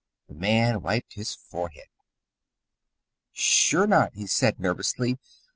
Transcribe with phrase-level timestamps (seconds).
[0.27, 1.89] The man wiped his forehead.
[3.33, 5.19] "Sure not," he said nervously.